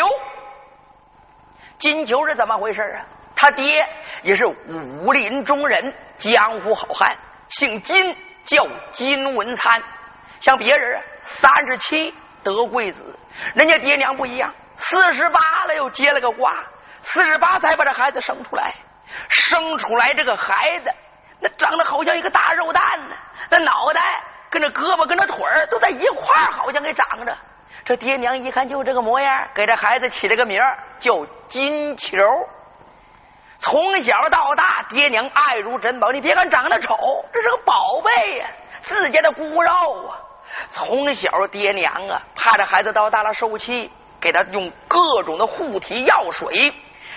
[1.79, 3.07] 金球是怎么回事啊？
[3.37, 3.87] 他爹
[4.23, 7.17] 也是武林中人，江湖好汉，
[7.51, 9.81] 姓金，叫金文灿。
[10.41, 13.17] 像别人，三十七得贵子，
[13.55, 16.55] 人家爹娘不一样，四十八了又接了个瓜，
[17.03, 18.75] 四十八才把这孩子生出来。
[19.29, 20.91] 生出来这个孩子，
[21.41, 23.17] 那长得好像一个大肉蛋呢，
[23.51, 27.37] 那脑袋跟着胳膊跟着腿儿都在一块儿，好像给长着。
[27.85, 30.61] 这爹娘一看就这个模样，给这孩子起了个名
[31.01, 32.17] 叫金球。
[33.59, 36.13] 从小到大，爹娘爱如珍宝。
[36.13, 38.47] 你别看长得丑，这是个宝贝呀，
[38.83, 40.21] 自家的骨肉啊。
[40.71, 46.73] 从小爹娘啊，怕这孩子到大了受气，给他用各种的护体药水。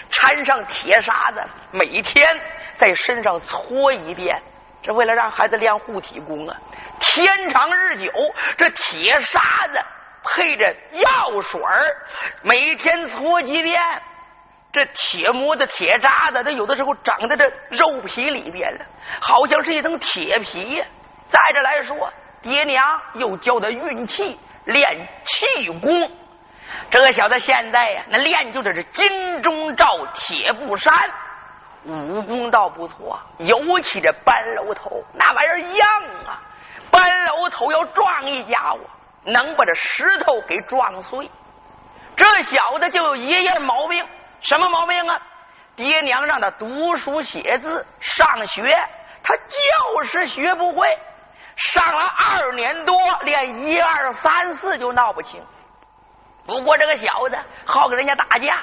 [0.10, 1.42] 掺上铁砂子，
[1.72, 2.28] 每天
[2.76, 4.42] 在身上搓一遍，
[4.82, 6.56] 这为了让孩子练护体功啊。
[7.00, 8.12] 天长日久，
[8.58, 9.80] 这铁砂子
[10.24, 11.86] 配着药水儿
[12.42, 13.82] 每天搓几遍，
[14.72, 18.86] 这铁磨的铁渣子，它有的时候长在这肉皮里边了，
[19.20, 20.86] 好像是一层铁皮呀。
[21.30, 26.12] 再者来说，爹娘又教他运气，练气功。
[26.90, 30.94] 这个小子现在呀，那练就的是金钟罩铁布衫，
[31.84, 35.84] 武功倒不错，尤其这搬楼头那玩意儿硬
[36.28, 36.40] 啊！
[36.92, 38.80] 搬楼头要撞一家伙，
[39.24, 41.30] 能把这石头给撞碎。
[42.16, 44.06] 这小子就有一样毛病，
[44.42, 45.20] 什么毛病啊？
[45.76, 48.78] 爹娘让他读书写字上学，
[49.24, 51.00] 他就是学不会。
[51.56, 55.44] 上了二年多，连一二三四就闹不清。
[56.46, 58.60] 不过这个小子好跟人家打架，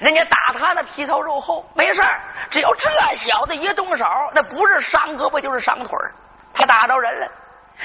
[0.00, 5.88] 人家打他那皮糙肉厚，没事儿只要这小子一动手，那不是伤胳膊就是伤腿
[6.54, 7.28] 他打着人了，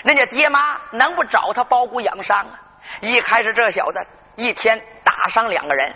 [0.03, 2.59] 人家爹妈能不找他包谷养伤啊？
[3.01, 3.99] 一开始这小子
[4.35, 5.93] 一天打伤两个人，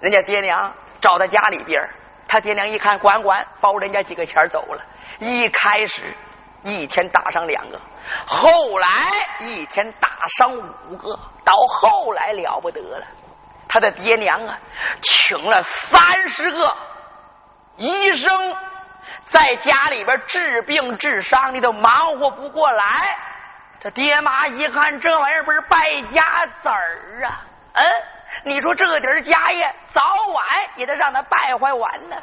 [0.00, 1.88] 人家爹娘找他家里边
[2.28, 4.82] 他爹娘一看管管包人家几个钱走了。
[5.18, 6.14] 一开始。
[6.62, 7.80] 一天打伤两个，
[8.26, 8.88] 后来
[9.38, 13.06] 一天打伤五个，到后来了不得了。
[13.72, 14.58] 他的爹娘啊，
[15.00, 16.76] 请了三十个
[17.76, 18.56] 医生，
[19.28, 23.16] 在家里边治病治伤，你都忙活不过来。
[23.78, 27.44] 这爹妈一看，这玩意儿不是败家子儿啊？
[27.74, 27.84] 嗯，
[28.42, 30.02] 你说这点家业，早
[30.32, 32.16] 晚也得让他败坏完呢。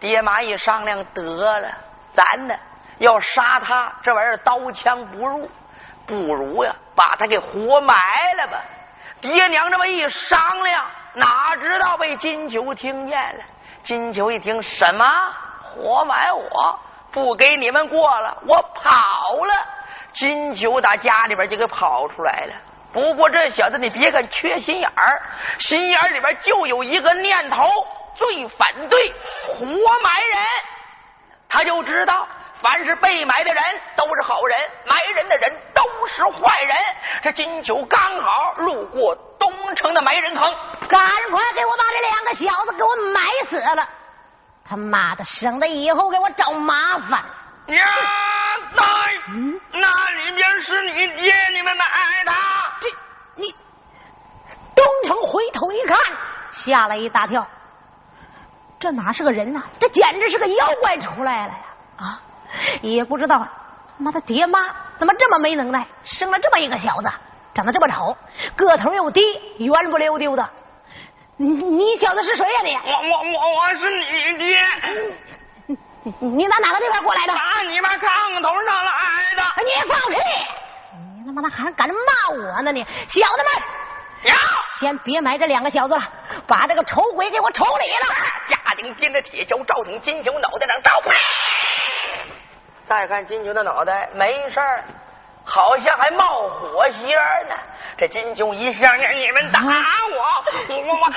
[0.00, 1.70] 爹妈一商量，得了，
[2.14, 2.54] 咱呢。
[2.96, 5.50] 要杀他，这玩意儿刀枪不入，
[6.06, 7.94] 不如呀把他给活埋
[8.38, 8.62] 了吧。
[9.24, 13.42] 爹娘这么一商量，哪知道被金球听见了。
[13.82, 15.06] 金球一听，什么
[15.62, 16.78] 活埋我？
[17.10, 18.90] 不给你们过了，我跑
[19.46, 19.54] 了。
[20.12, 22.52] 金球打家里边就给跑出来了。
[22.92, 25.22] 不过这小子，你别看缺心眼儿，
[25.58, 27.66] 心眼里边就有一个念头，
[28.14, 29.10] 最反对
[29.46, 29.64] 活
[30.02, 30.38] 埋人。
[31.48, 32.28] 他就知道。
[32.62, 33.62] 凡是被埋的人
[33.96, 36.76] 都是好人，埋人的人都是坏人。
[37.22, 40.54] 这金九刚好路过东城的埋人坑，
[40.88, 41.00] 赶
[41.30, 43.88] 快给我把这两个小子给我埋死了！
[44.66, 47.22] 他妈的，省得以后给我找麻烦。
[47.66, 47.84] 呀，
[48.74, 48.82] 那
[49.78, 51.84] 那里边是你爹，你们埋
[52.24, 52.32] 的？
[52.80, 52.88] 这
[53.36, 53.54] 你
[54.74, 55.98] 东城回头一看，
[56.52, 57.46] 吓了一大跳。
[58.78, 59.62] 这哪是个人呐？
[59.78, 61.60] 这简直是个妖怪出来了呀！
[61.96, 62.20] 啊！
[62.82, 63.38] 也不知道
[63.98, 64.58] 他妈的爹妈
[64.98, 67.10] 怎么这么没能耐，生了这么一个小子，
[67.54, 68.16] 长得这么丑，
[68.56, 69.20] 个头又低，
[69.58, 70.48] 圆不溜丢的。
[71.36, 72.60] 你你小子是谁呀？
[72.64, 74.58] 你我我我我是你爹。
[76.20, 77.32] 你打哪个地方过来的？
[77.32, 78.92] 打你妈炕头上来
[79.34, 79.42] 的。
[79.64, 80.16] 你放屁！
[81.16, 82.70] 你他妈的还敢骂我呢？
[82.70, 84.36] 你小子们，呀，
[84.78, 86.02] 先别埋这两个小子了，
[86.46, 88.14] 把这个丑鬼给我处理了。
[88.48, 91.10] 家丁掂着铁锹，照挺金球脑袋上照。
[92.86, 94.84] 再看金球的脑袋没事儿，
[95.44, 97.54] 好像还冒火星呢。
[97.96, 99.66] 这金球一上念：“你们打我，
[100.68, 101.12] 我我我！”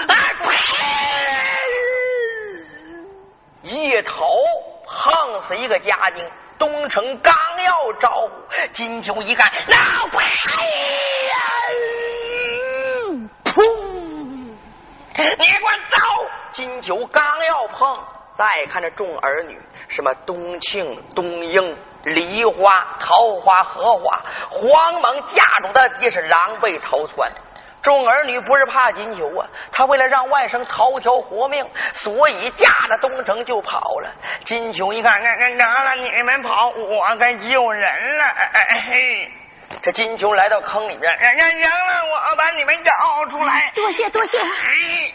[3.63, 4.25] 一头
[4.85, 6.25] 碰死一个家丁。
[6.57, 8.31] 东城刚要招呼，
[8.73, 10.17] 金球一看，那呸！
[13.43, 13.61] 噗！
[15.13, 15.97] 你给我走！
[16.53, 18.03] 金球刚要碰，
[18.37, 19.59] 再看这众儿女。
[19.89, 22.69] 什么冬庆、冬英、梨花、
[22.99, 27.31] 桃花、荷花，慌忙架住他也是狼狈逃窜。
[27.81, 34.11] 众儿女不是怕金球啊，他为了让外甥逃条活命，所以驾着东城就跑了。
[34.43, 38.25] 金球一看，那那得了，你们跑，我该救人了。
[38.25, 39.31] 哎嘿，
[39.81, 42.91] 这金球来到坑里边，人家赢了，我把你们找
[43.29, 43.71] 出来。
[43.75, 44.37] 多谢多谢。
[44.39, 44.45] 哎，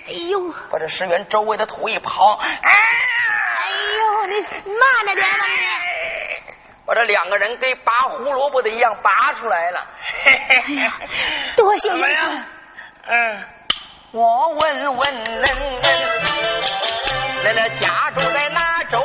[0.08, 2.70] 哎呦，把这石原周围的土一刨，哎哎
[3.98, 5.56] 呦，你慢着点吧你。
[6.84, 9.86] 把这两个人跟拔胡萝卜的一样拔出来了。
[10.24, 10.92] 哎呀，
[11.56, 12.42] 多谢 英雄。
[13.06, 13.44] 嗯，
[14.12, 15.44] 我问问恁，
[17.44, 18.98] 恁那家住在哪州？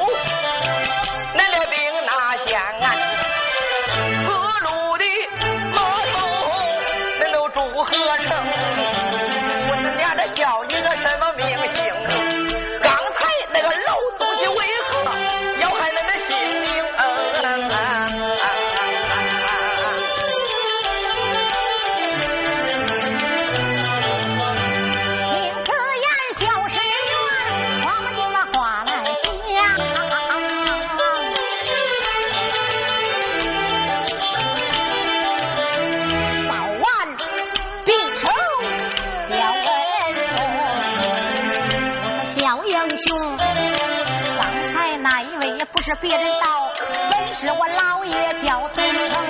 [45.88, 46.70] 是别人道，
[47.10, 49.24] 本是我老爷叫孙成，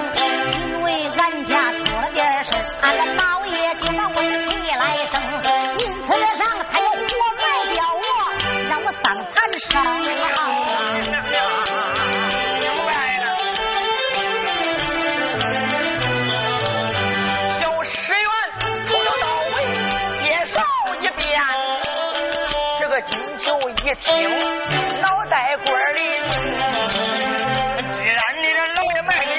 [0.72, 4.26] 因为俺家出了点事儿，俺的老爷就把我提
[4.72, 5.22] 来生，
[5.78, 6.98] 因此上他就活
[7.38, 7.44] 埋
[7.76, 8.02] 掉我，
[8.68, 9.70] 让我当残生。
[10.02, 10.10] 明
[12.88, 12.90] 白
[13.20, 13.24] 了。
[17.60, 18.26] 小石原
[18.60, 19.56] 从头到尾
[20.24, 20.58] 介绍
[21.02, 21.40] 一遍，
[22.80, 23.14] 这个金
[23.46, 24.10] 秋一听，
[25.02, 26.00] 脑袋瓜里。
[27.98, 29.32] 既然你这老爷卖你，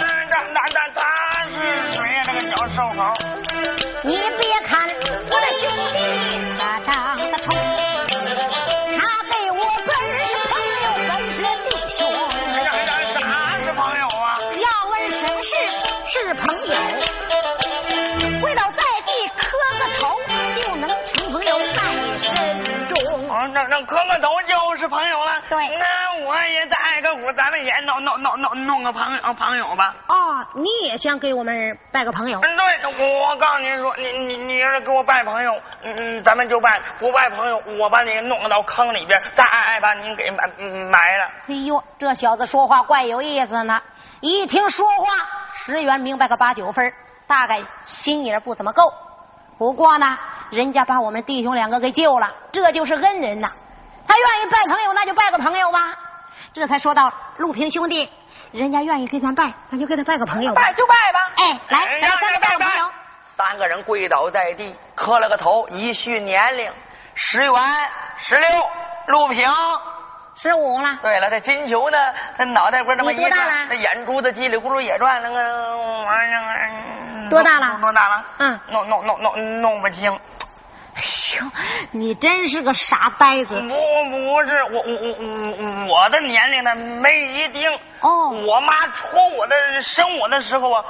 [0.00, 0.34] 那那
[0.74, 0.98] 那他
[1.48, 1.54] 是
[1.94, 2.18] 谁呀？
[2.26, 3.29] 这个叫寿猴。
[24.80, 25.32] 是朋友了。
[25.48, 29.94] 对那我也在个屋，咱们也弄弄弄弄弄个朋友朋友吧。
[30.08, 32.40] 哦，你也想给我们拜个朋友？
[32.40, 35.52] 嗯，对，我告诉您说，你你你要是给我拜朋友，
[35.82, 39.44] 嗯嗯，咱们就拜；不拜朋友，我把你弄到坑里边，再
[39.80, 40.48] 把您给埋
[40.90, 41.24] 埋了。
[41.48, 43.80] 哎呦，这小子说话怪有意思呢。
[44.20, 45.06] 一听说话，
[45.54, 46.92] 石原明白个八九分，
[47.26, 48.82] 大概心眼儿不怎么够。
[49.58, 50.18] 不过呢，
[50.50, 53.50] 人家把我们弟兄两个给救了，这就是恩人呐。
[54.10, 55.78] 他愿意拜朋友，那就拜个朋友吧。
[56.52, 58.10] 这才说到陆平兄弟，
[58.50, 60.52] 人家愿意给咱拜，咱就给他拜个朋友。
[60.52, 61.20] 拜就拜吧。
[61.36, 62.90] 哎，来，哎咱三个拜个朋友。
[63.36, 66.72] 三个人跪倒在地，磕了个头，一叙年龄：
[67.14, 67.54] 石原
[68.18, 68.48] 十六，
[69.06, 69.48] 陆平
[70.34, 71.96] 十五了，对了，这金球呢，
[72.36, 78.24] 他脑袋瓜这么一大转了，那眼珠子叽里咕噜也转，那个玩意儿多大了多大了？
[78.38, 80.18] 嗯弄弄弄弄弄不清。
[80.94, 81.02] 哎
[81.40, 81.50] 呦，
[81.92, 83.68] 你真是个傻呆子不。
[83.68, 87.70] 不是我我我我我的年龄呢没一定。
[88.00, 90.84] 哦我妈戳我的生我的时候啊，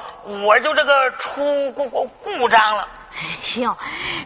[0.46, 2.88] 我就这个出故故故障了。
[3.12, 3.76] 哎呦，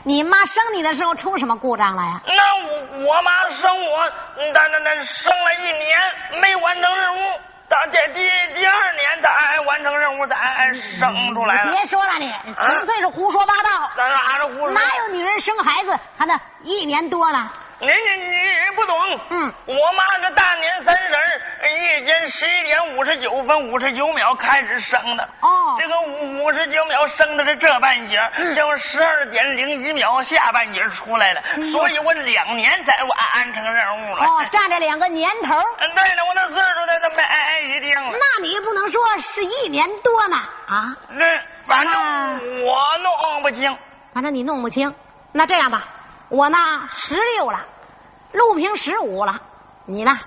[0.05, 2.21] 你妈生你的时候出什么故障了呀？
[2.27, 4.13] 那我我妈生我，
[4.53, 8.21] 那那那生了一年没完成任务，到这第
[8.55, 10.37] 第二年咱完成任务咱
[10.75, 11.73] 生出来了。
[11.73, 13.91] 别说了你，纯粹是胡说八道。
[13.97, 14.71] 咱哪是胡说？
[14.71, 17.51] 哪有女人生孩子还那一年多呢？
[17.81, 18.95] 你你你不懂。
[19.31, 25.25] 嗯我妈是大年三十儿夜间十一点五十九分五十九秒开始生的。
[25.41, 28.19] 哦这个五十九秒生的是这半截
[28.55, 34.25] 就是十二点零一秒下半截出来了，呦所以我两年才完成任务了。
[34.25, 38.13] 哦，占着两个年头，嗯，对了，我那岁数在这没一定了。
[38.13, 40.37] 那你也不能说是一年多呢
[40.69, 40.97] 啊！
[41.11, 41.25] 那
[41.67, 43.77] 反正我弄不清。
[44.13, 44.95] 反正你弄不清。
[45.33, 45.83] 那这样吧，
[46.35, 46.59] 我呢
[46.91, 47.61] 十六了，
[48.33, 49.41] 陆平十五了，
[49.87, 50.19] 你呢，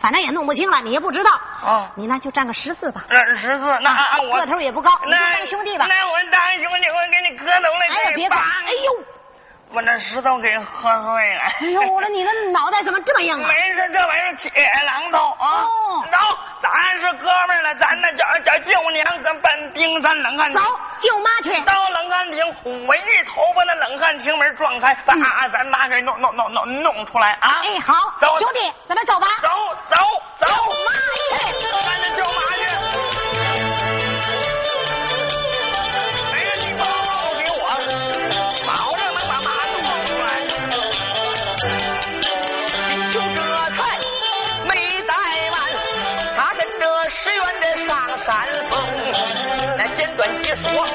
[0.00, 1.30] 反正也弄不清了，你也不知道。
[1.62, 3.04] 哦你呢就占个十四吧。
[3.08, 7.86] 认十四，那啊我个头也不高你就那当兄弟吧那我当兄弟，我给你磕头了。
[7.88, 8.36] 哎呀，别打！
[8.36, 9.04] 哎呦，
[9.74, 11.42] 我那石头给喝碎了。
[11.60, 13.48] 哎呦，我说你的脑袋怎么这么硬啊？
[13.48, 15.62] 没事，这玩意儿铁榔头啊。
[15.62, 16.18] 哦走，
[16.62, 20.60] 咱是哥们儿了，咱那叫叫舅娘，咱奔冰山冷汗走。，
[21.00, 21.60] 舅妈去。
[21.62, 25.14] 到冷汗亭，我一头把那冷汗亭门撞开，把
[25.48, 27.60] 咱妈给弄弄弄弄弄出来啊！
[27.64, 29.26] 哎，好，走兄弟，咱们走吧。
[29.42, 29.48] 走
[29.90, 29.96] 走
[30.38, 30.46] 走，
[30.86, 31.52] 妈去！
[31.84, 33.23] 咱这舅妈去。
[50.16, 50.86] 段解说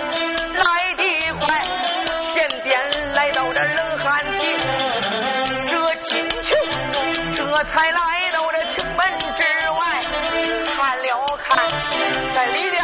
[0.55, 1.03] 来的
[1.39, 1.61] 快，
[2.33, 2.79] 前边
[3.13, 4.57] 来到这冷汗地，
[5.67, 6.55] 这金秋
[7.35, 8.99] 这才来到这城门
[9.37, 10.01] 之外，
[10.75, 11.57] 看了看，
[12.33, 12.81] 在里边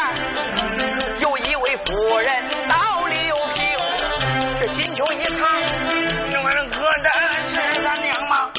[1.21, 3.77] 有一位夫人到柳亭，
[4.59, 5.61] 这金秋一看，
[6.43, 7.09] 问客人
[7.49, 8.51] 是咱娘吗？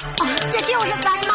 [0.50, 1.25] 这就是咱。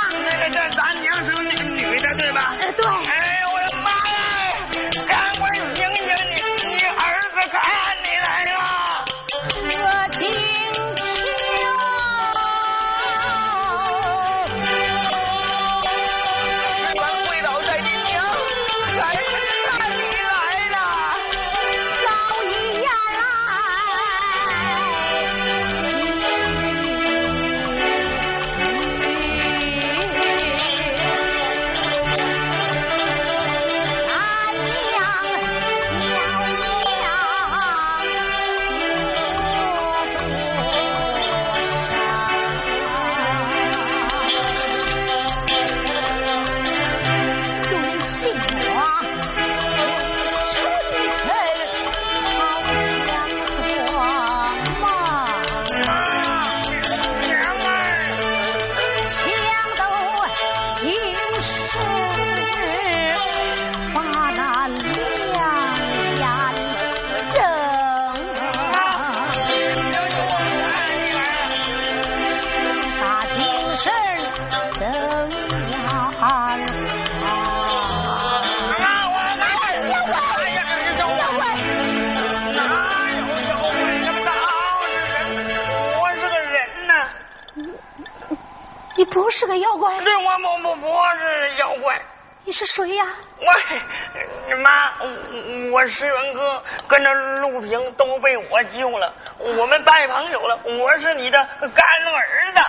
[98.71, 100.59] 被我救了，我们拜朋友了。
[100.65, 102.59] 我是你的干儿子。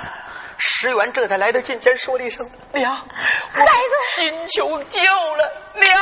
[0.59, 3.73] 石原这才来到近前，说了一声：“娘，孩子
[4.17, 5.01] 金球救
[5.37, 6.01] 了，娘，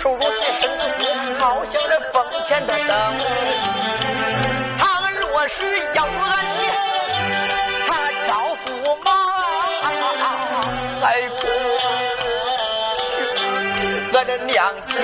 [0.00, 0.26] 娘不受如此
[0.60, 0.82] 生苦，
[1.38, 2.88] 好像这风前的灯。
[4.78, 4.82] 倘
[5.14, 6.10] 若是要俺
[6.56, 6.60] 你，
[7.86, 7.90] 他
[8.26, 8.68] 招驸
[9.04, 9.10] 马，
[11.00, 11.42] 还不
[14.12, 14.94] 我的娘亲。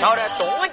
[0.00, 0.63] 到这东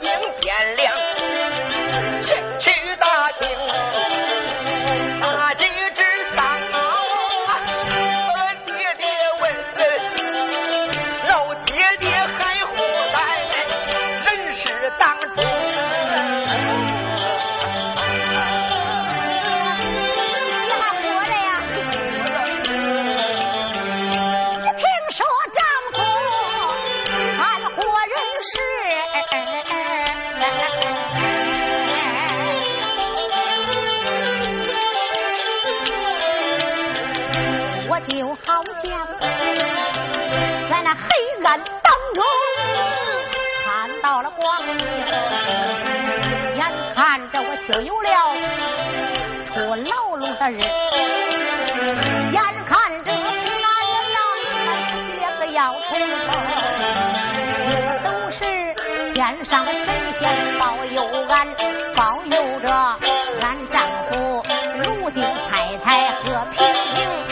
[38.46, 39.08] 好像
[40.70, 41.00] 在那黑
[41.44, 42.24] 暗当中
[43.64, 44.78] 看到了光明，
[46.56, 46.66] 眼
[46.96, 48.10] 看着我就有了
[49.48, 50.60] 出牢笼的人，
[52.32, 54.18] 眼看着两个要，
[55.20, 55.88] 两个要出
[56.28, 56.30] 头，
[58.04, 58.40] 都是
[59.14, 60.22] 天上的神仙
[60.58, 60.98] 保佑
[61.30, 61.48] 俺，
[61.96, 62.68] 保佑着
[63.42, 63.76] 俺丈
[64.08, 64.44] 夫，
[64.78, 66.58] 如今太太和平
[66.96, 67.31] 平。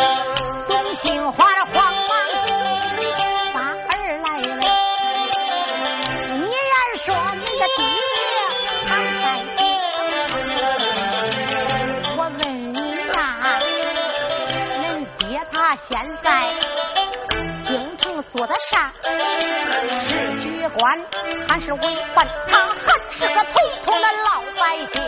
[21.81, 22.27] 为官？
[22.47, 25.01] 他还是个普通的老百姓。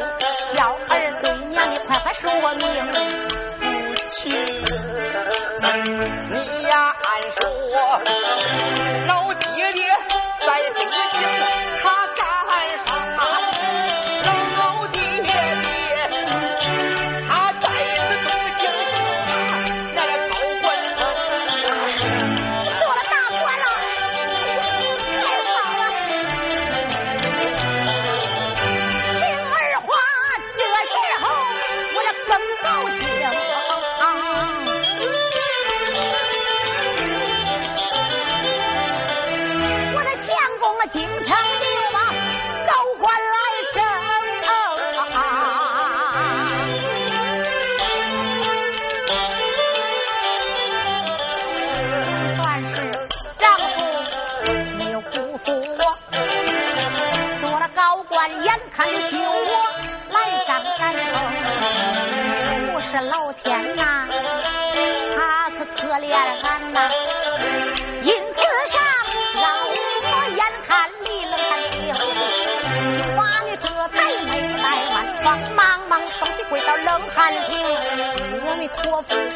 [0.56, 0.60] 叫
[0.90, 0.92] 儿
[1.22, 2.62] 对娘，你快快说明。
[6.30, 7.08] 你呀，按
[7.38, 7.40] 说
[9.08, 9.80] 老爹爹
[10.46, 10.80] 在东
[11.12, 11.41] 京。
[78.78, 79.31] 托付。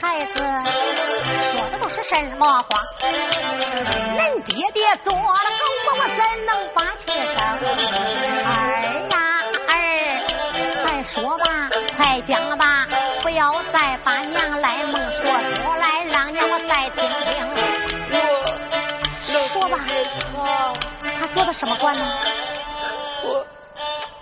[0.00, 0.32] 孩子
[1.56, 2.68] 说的都是什么话？
[3.00, 7.36] 恁爹爹做了狗，我怎能把气生？
[8.44, 8.48] 儿
[9.10, 9.14] 呀
[9.68, 9.72] 儿，
[10.82, 11.44] 快说吧，
[11.96, 12.86] 快讲吧，
[13.22, 15.22] 不要再把娘来梦说
[15.54, 17.32] 出来，让娘我再听听。
[19.32, 19.78] 我说吧，
[21.18, 22.02] 他做的什么官呢？
[23.24, 23.46] 我，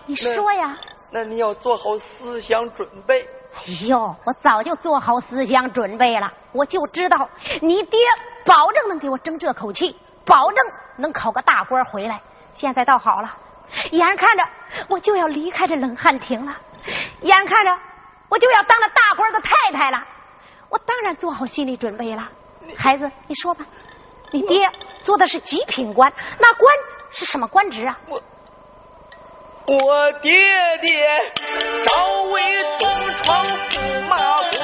[0.07, 0.77] 你说呀。
[1.11, 3.27] 那你要做好思想准备。
[3.65, 7.29] 哎呦，我早就做好思想准备了，我就知道
[7.61, 8.01] 你爹
[8.45, 10.59] 保证能给我争这口气，保证
[10.97, 12.21] 能考个大官回来。
[12.53, 13.35] 现在倒好了，
[13.93, 14.45] 眼看着
[14.89, 16.57] 我就要离开这冷汗亭了，
[17.21, 17.79] 眼看着
[18.29, 20.05] 我就要当了大官的太太了，
[20.69, 22.29] 我当然做好心理准备了。
[22.77, 23.65] 孩子，你说吧，
[24.33, 24.69] 你爹
[25.03, 26.75] 做的是极品官，那官
[27.11, 27.99] 是什么官职啊？
[28.09, 28.21] 我
[29.67, 30.33] 我爹
[30.81, 31.07] 爹
[31.85, 32.43] 朝为
[32.81, 32.89] 东
[33.23, 34.17] 闯驸马
[34.51, 34.59] 公，